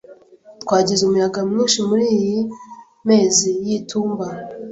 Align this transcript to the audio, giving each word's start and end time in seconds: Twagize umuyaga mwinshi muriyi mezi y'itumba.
Twagize 0.63 1.01
umuyaga 1.03 1.39
mwinshi 1.49 1.79
muriyi 1.87 2.39
mezi 3.07 3.49
y'itumba. 3.65 4.25